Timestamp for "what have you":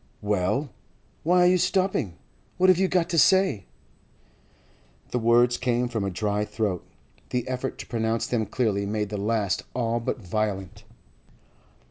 2.57-2.87